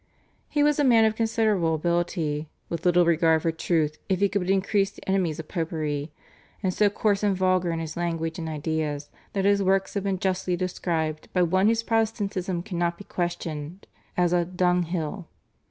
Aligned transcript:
He 0.49 0.63
was 0.63 0.79
a 0.79 0.83
man 0.83 1.05
of 1.05 1.15
considerable 1.15 1.75
ability, 1.75 2.49
"with 2.69 2.87
little 2.87 3.05
regard 3.05 3.43
for 3.43 3.51
truth 3.51 3.99
if 4.09 4.19
he 4.19 4.29
could 4.29 4.41
but 4.41 4.49
increase 4.49 4.89
the 4.89 5.07
enemies 5.07 5.37
of 5.37 5.47
Popery," 5.47 6.11
and 6.63 6.73
so 6.73 6.89
coarse 6.89 7.21
and 7.21 7.37
vulgar 7.37 7.69
in 7.71 7.77
his 7.77 7.95
language 7.95 8.39
and 8.39 8.49
ideas 8.49 9.11
that 9.33 9.45
his 9.45 9.61
works 9.61 9.93
have 9.93 10.03
been 10.05 10.17
justly 10.17 10.55
described 10.55 11.29
by 11.33 11.43
one 11.43 11.67
whose 11.67 11.83
Protestantism 11.83 12.63
cannot 12.63 12.97
be 12.97 13.03
questioned 13.03 13.85
as 14.17 14.33
a 14.33 14.43
"dunghill." 14.43 15.27